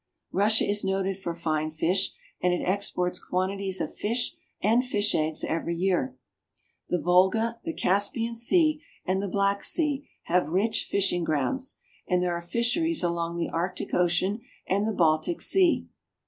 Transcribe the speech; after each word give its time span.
Russia 0.31 0.67
is 0.67 0.83
noted 0.83 1.15
for 1.15 1.31
fine 1.35 1.69
fish, 1.69 2.11
and 2.41 2.51
it 2.53 2.63
exports 2.67 3.19
quantities 3.23 3.79
of 3.79 3.93
fish 3.95 4.33
and 4.59 4.83
fish 4.83 5.13
eggs 5.13 5.43
every 5.43 5.75
year. 5.75 6.17
The 6.89 6.99
Volga, 6.99 7.59
the 7.65 7.73
Caspian 7.75 8.33
Sea, 8.33 8.81
and 9.05 9.21
the 9.21 9.27
Black 9.27 9.63
Sea 9.63 10.09
have 10.23 10.49
rich 10.49 10.85
fishing 10.89 11.23
grounds, 11.23 11.77
and 12.07 12.23
there 12.23 12.33
are 12.33 12.41
fisheries 12.41 13.03
along 13.03 13.37
the 13.37 13.49
Arctic 13.49 13.93
Ocean 13.93 14.41
and 14.67 14.87
the 14.87 14.91
Baltic 14.91 15.39
Sea. 15.39 15.85